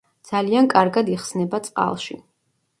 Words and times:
ძალიან 0.29 0.69
კარგად 0.71 1.13
იხსნება 1.17 1.63
წყალში. 1.71 2.21